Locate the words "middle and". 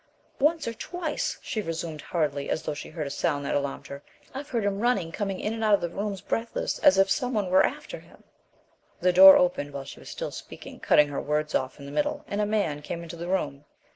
11.91-12.41